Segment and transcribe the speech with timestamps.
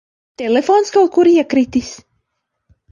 [0.41, 1.95] Telefons kaut kur iekritis.